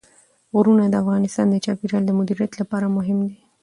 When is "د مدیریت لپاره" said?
2.05-2.93